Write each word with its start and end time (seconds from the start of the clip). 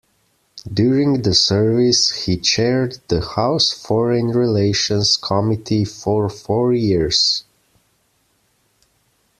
During 0.73 1.21
this 1.21 1.45
service, 1.45 2.23
he 2.25 2.35
chaired 2.35 2.97
the 3.07 3.21
House 3.23 3.69
Foreign 3.71 4.29
Relations 4.29 5.15
Committee 5.15 5.85
for 5.85 6.27
four 6.27 6.73
years. 6.73 7.43